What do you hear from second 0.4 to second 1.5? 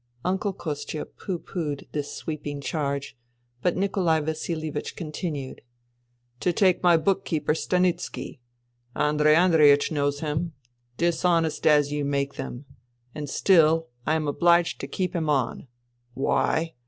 Kostia *' pooh